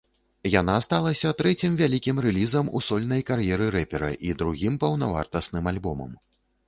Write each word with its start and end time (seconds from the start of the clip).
Яна 0.51 0.75
сталася 0.85 1.33
трэцім 1.41 1.75
вялікім 1.81 2.21
рэлізам 2.27 2.71
у 2.79 2.81
сольнай 2.87 3.21
кар'еры 3.29 3.69
рэпера 3.79 4.11
і 4.29 4.33
другім 4.41 4.81
паўнавартасным 4.85 5.73
альбомам. 5.75 6.11